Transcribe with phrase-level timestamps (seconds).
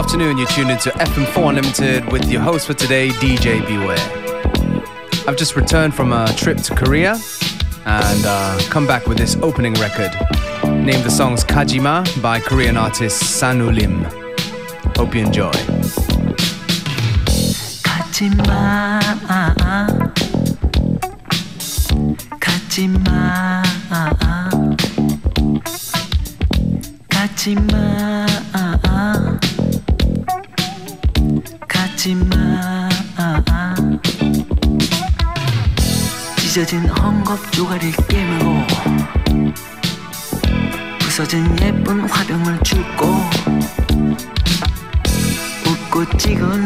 [0.00, 0.38] afternoon.
[0.38, 3.98] You're tuned into FM4 Unlimited with your host for today, DJ Beware.
[5.28, 7.18] I've just returned from a trip to Korea
[7.84, 10.10] and uh, come back with this opening record.
[10.64, 14.04] Named the songs Kajima by Korean artist Sanu Lim.
[14.96, 15.52] Hope you enjoy.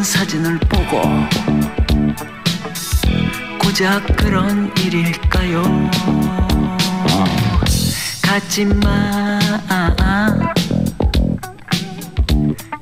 [0.04, 1.00] 사진을 보고
[3.58, 5.62] 고작 그런 일일까요?
[8.22, 9.38] 가지마.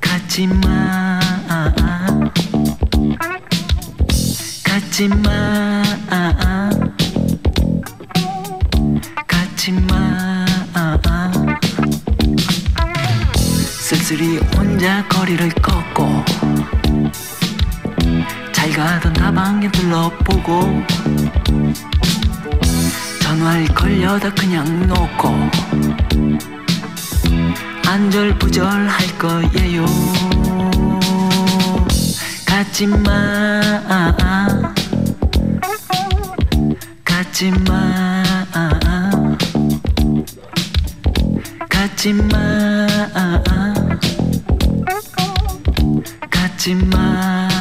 [0.01, 1.20] 가지마.
[4.64, 5.83] 가지마.
[9.29, 10.03] 가지마.
[13.81, 16.42] 쓸쓸히 혼자 거리를 걷고 잘
[19.23, 20.83] 가던 다방에 둘러보고
[23.23, 25.29] 전화를 걸려다 그냥 놓고
[27.87, 29.87] 안절부절할 거예요.
[32.47, 33.61] 가지마.
[37.05, 38.23] 가지마.
[41.69, 42.86] 가지마.
[46.31, 47.52] 가지마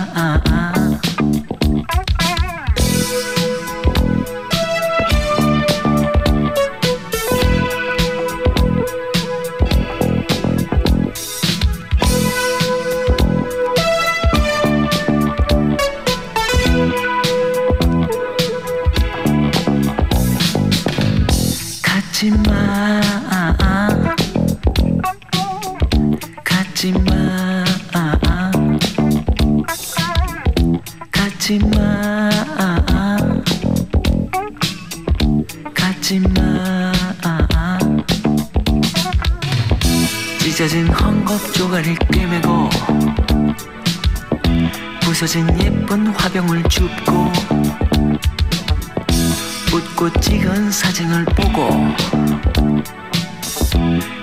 [51.02, 51.70] 사진을 보고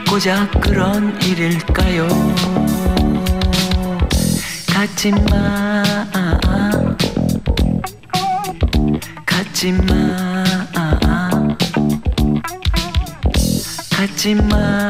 [0.08, 2.06] 고작 그런 일일까요?
[4.72, 5.82] 가지마
[9.26, 10.44] 가지마
[13.90, 14.87] 가지마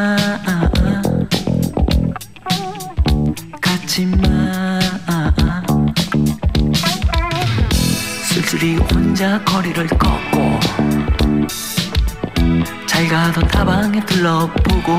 [14.88, 14.96] 둘러보고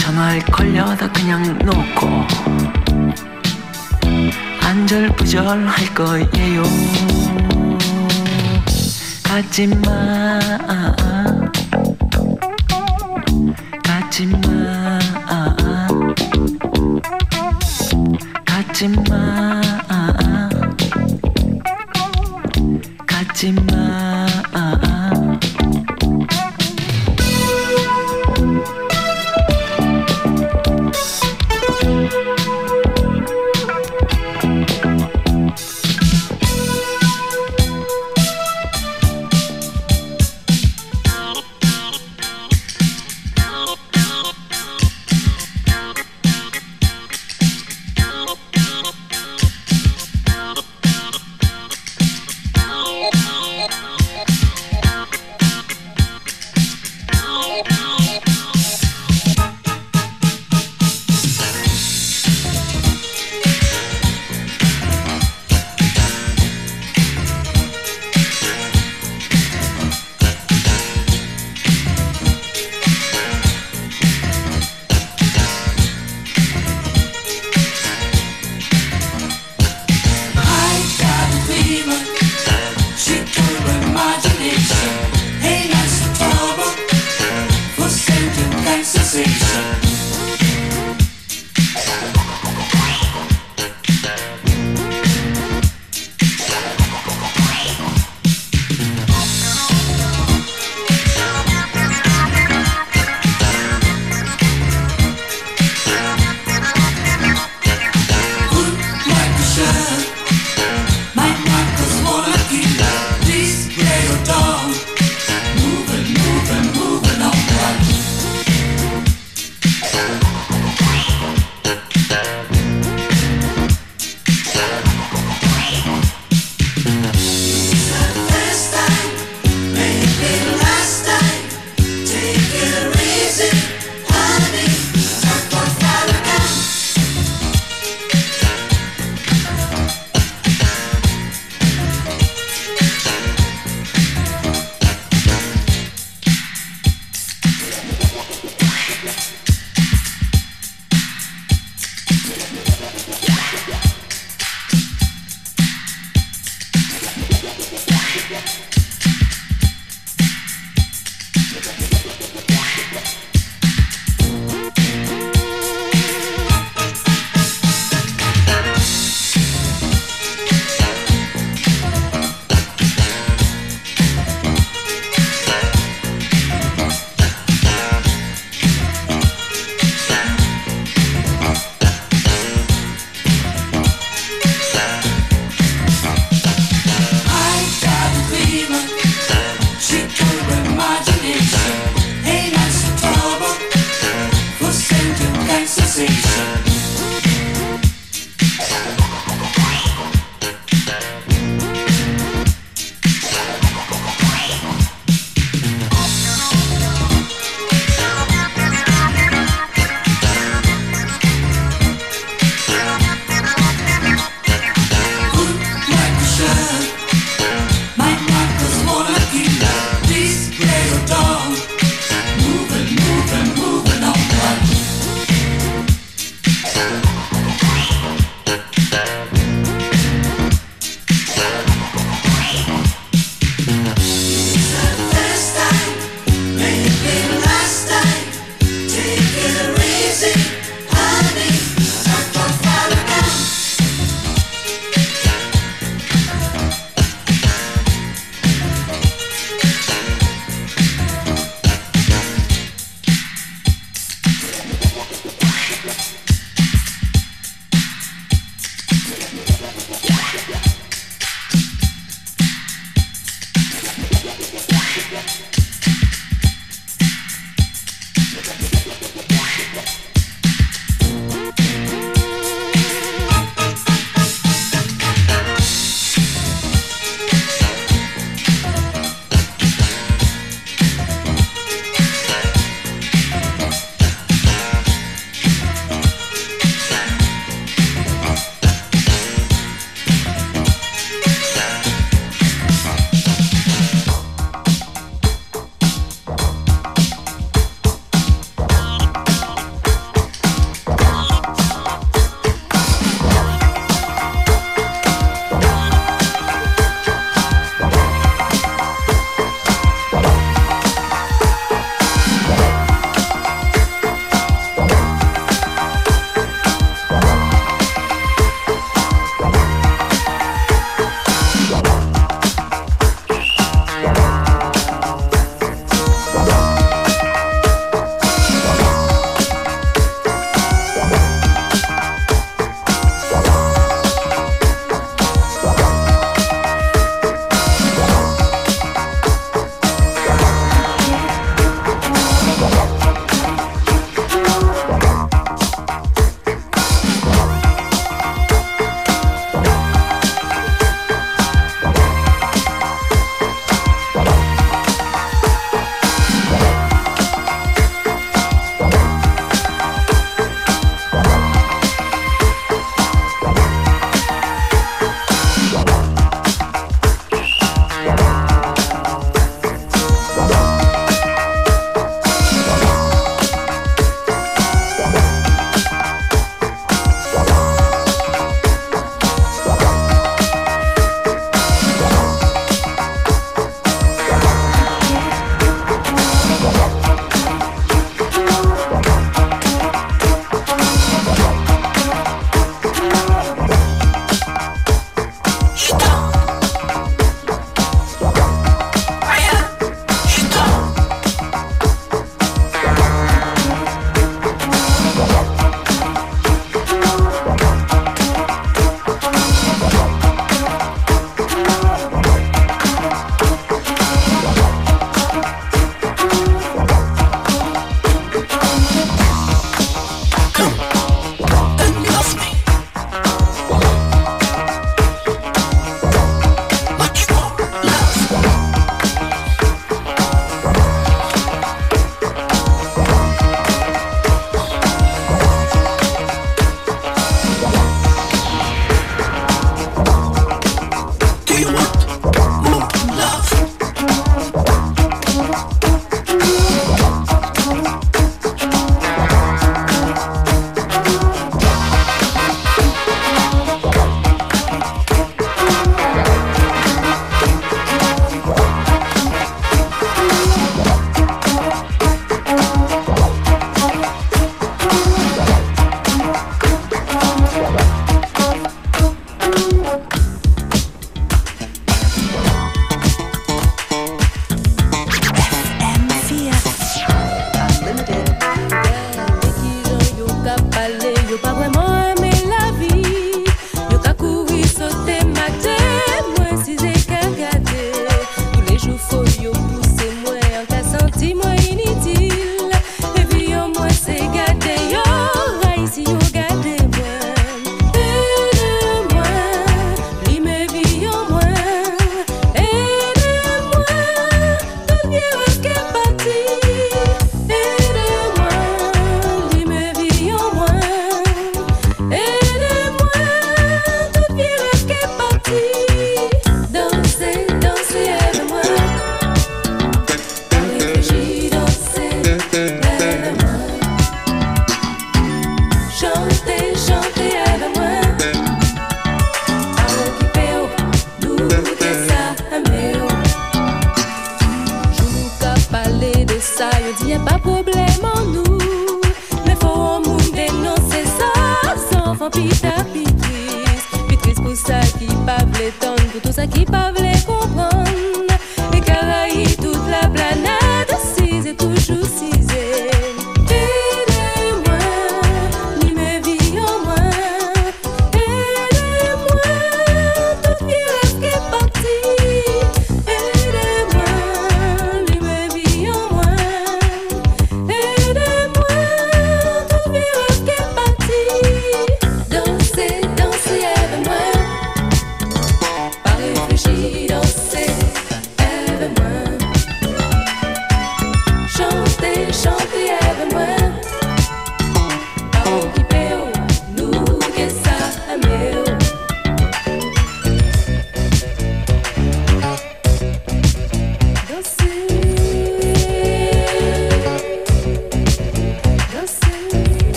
[0.00, 2.08] 전화를 걸려다 그냥 놓고
[4.62, 6.62] 안절부절 할 거예요.
[9.24, 10.96] 가지마 가지마.
[13.84, 14.57] 가지마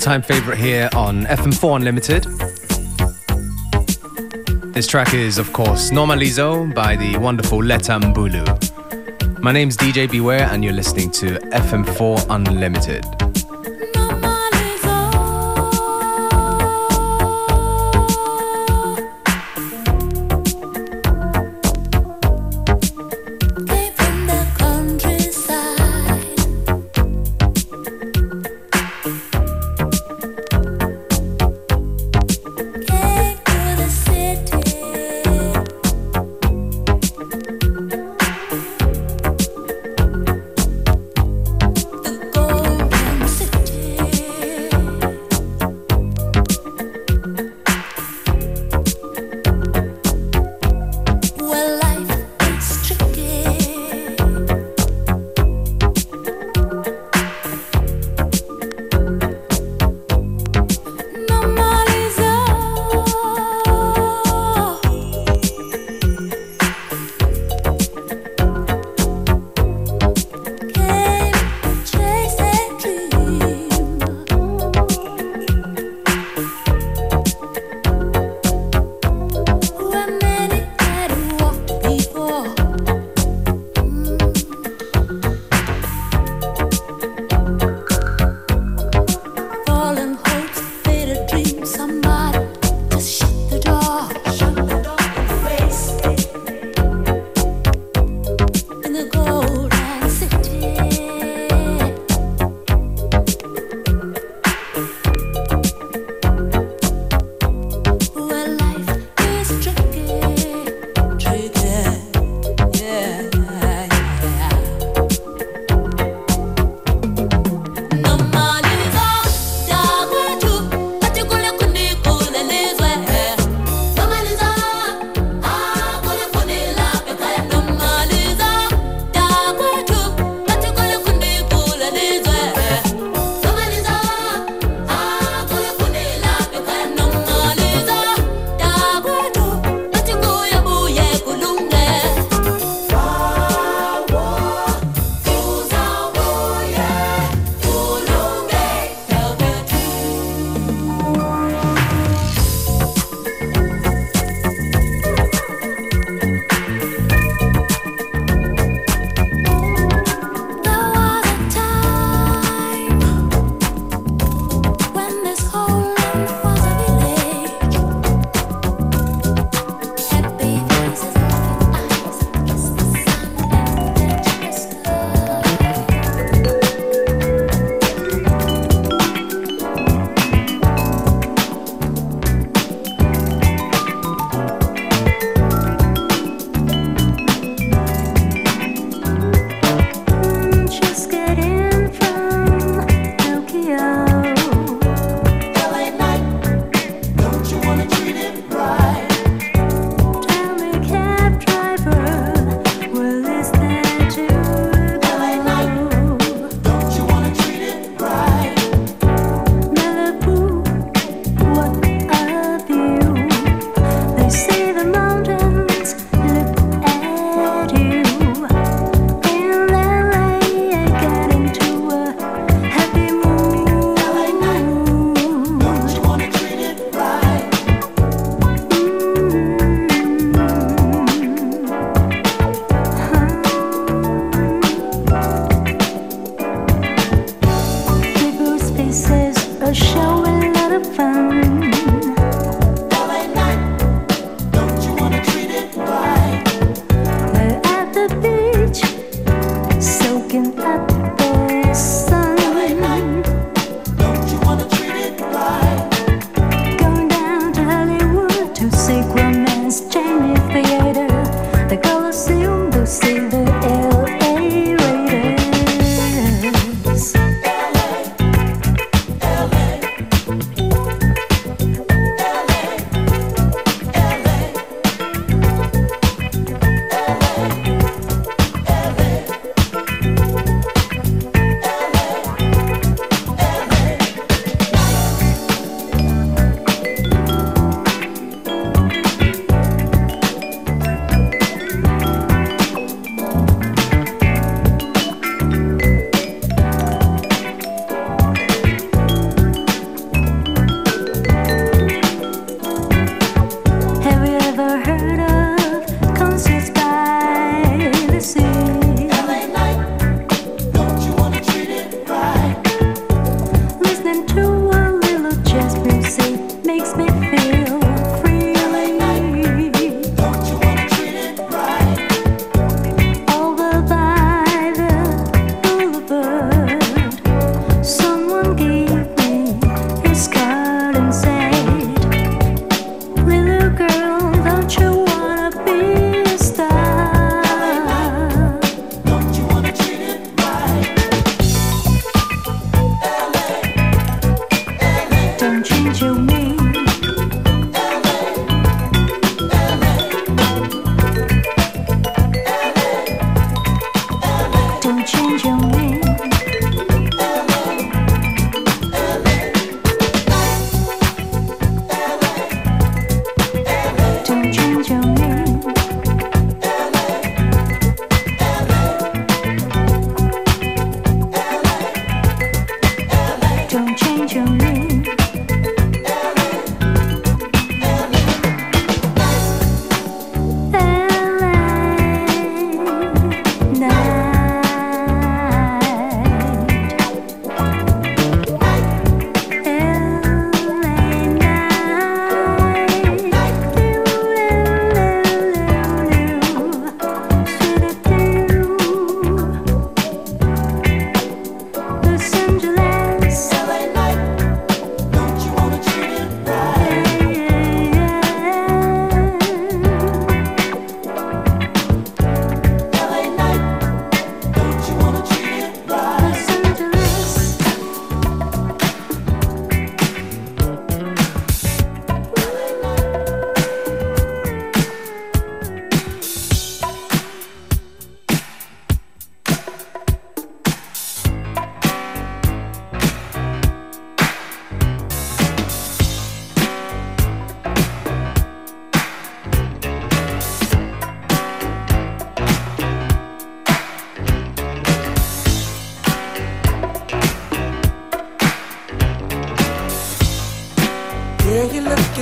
[0.00, 2.24] all-time favorite here on FM4 Unlimited.
[4.72, 9.42] This track is, of course, Normalizo by the wonderful Letta Mbulu.
[9.42, 13.19] My name's DJ Beware and you're listening to FM4 Unlimited.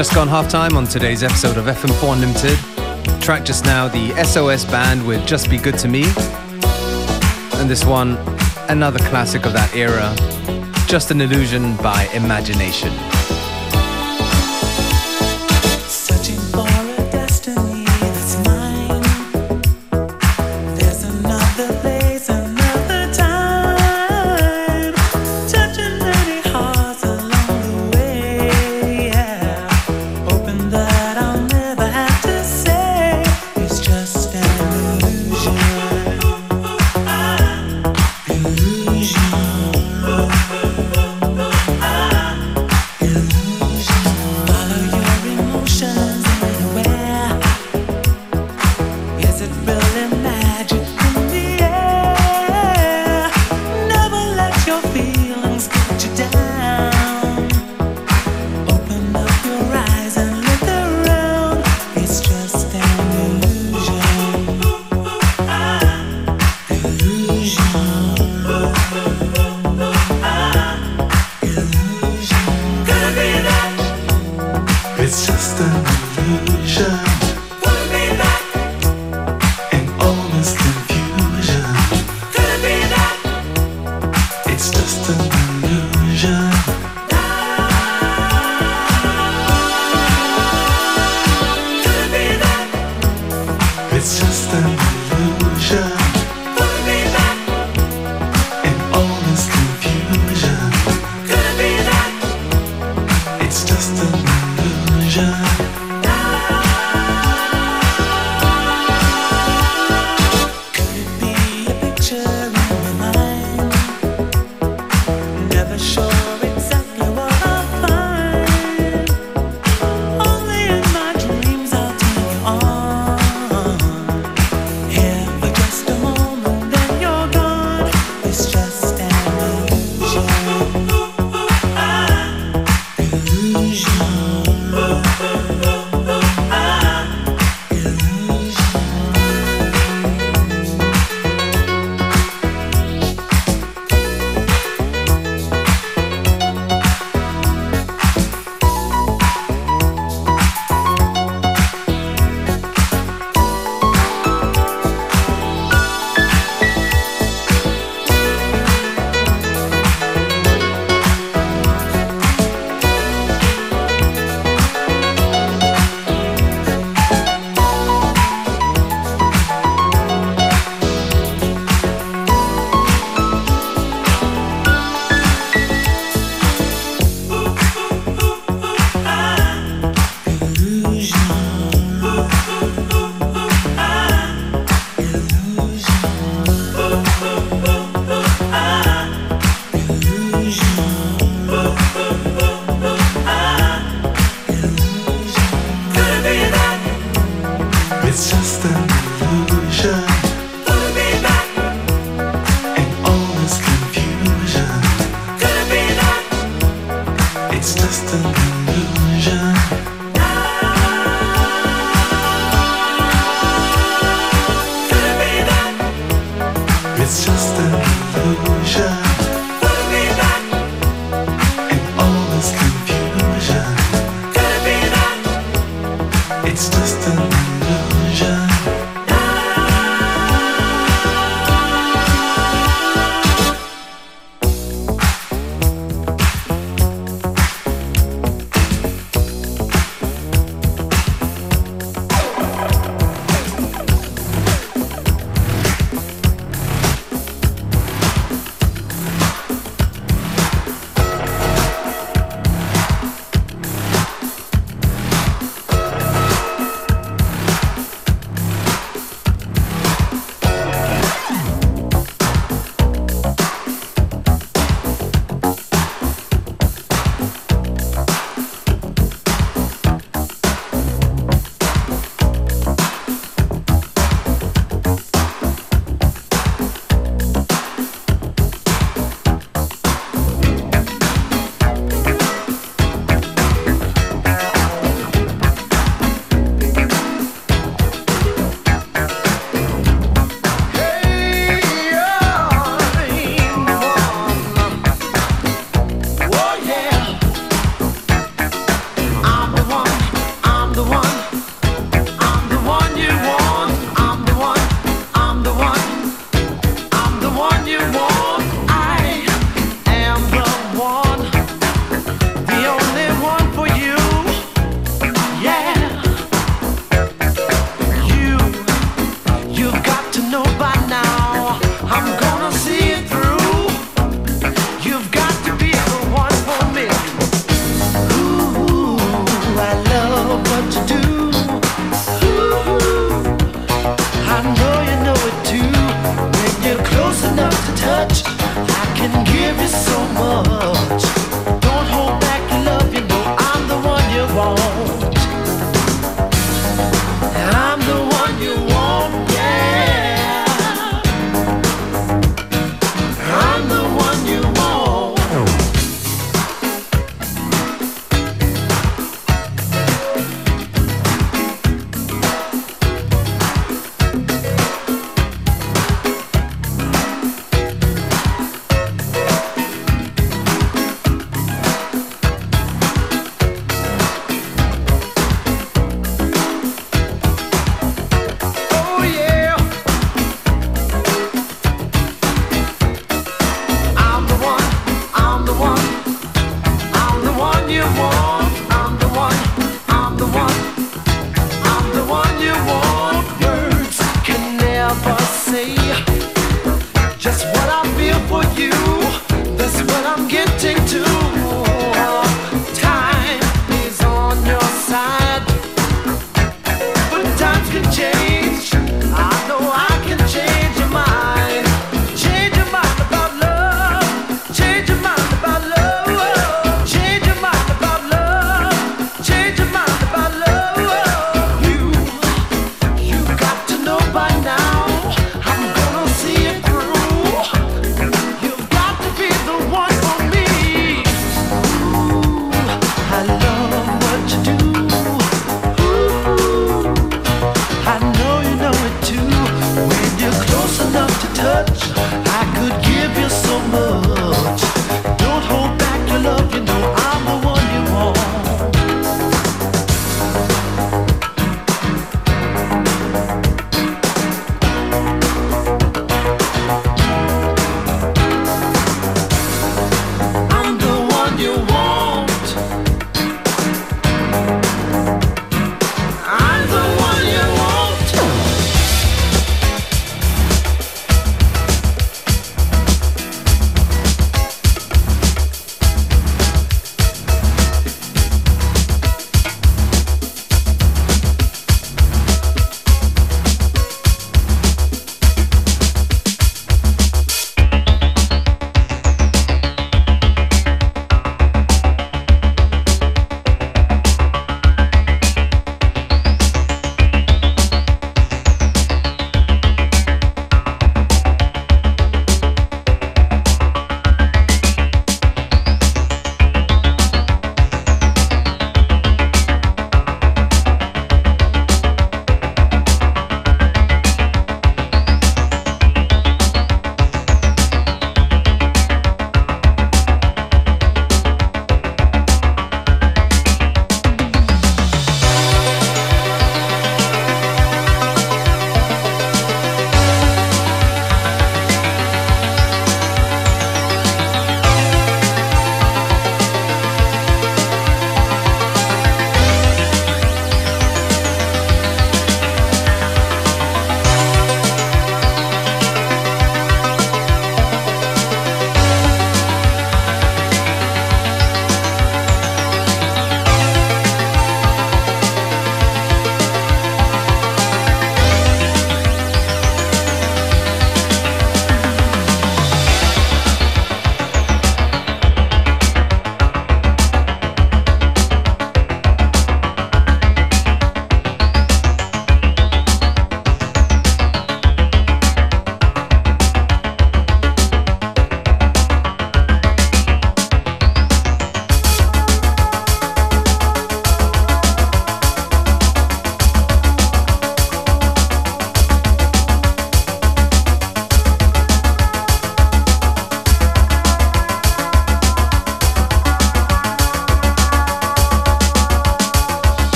[0.00, 3.20] Just gone half time on today's episode of FM4 Unlimited.
[3.20, 6.04] Track just now, the SOS band with Just Be Good to Me.
[7.60, 8.16] And this one,
[8.70, 10.16] another classic of that era,
[10.86, 13.19] Just an Illusion by Imagination.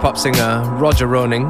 [0.00, 1.48] Pop singer Roger Roning.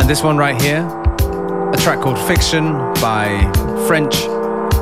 [0.00, 3.40] And this one right here, a track called Fiction by
[3.86, 4.14] French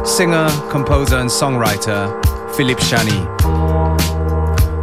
[0.06, 2.08] singer, composer, and songwriter
[2.54, 3.26] Philippe Chani.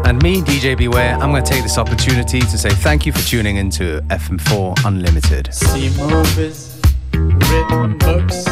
[0.06, 3.22] And me, DJ Beware, I'm going to take this opportunity to say thank you for
[3.22, 5.54] tuning into FM4 Unlimited.
[5.54, 6.82] See movies,
[7.14, 8.46] written books,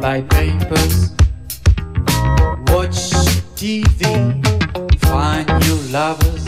[0.00, 1.10] buy papers,
[2.68, 3.10] watch
[3.56, 6.41] TV, find new lovers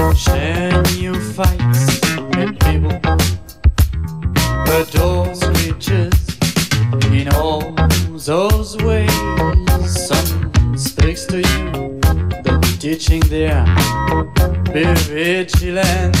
[0.00, 2.00] Share new fights
[2.34, 3.00] with people,
[4.66, 6.12] adores riches
[7.12, 7.74] in all
[8.16, 9.10] those ways.
[9.86, 12.00] Some speaks to you,
[12.42, 13.64] the teaching there,
[14.72, 16.16] be vigilant.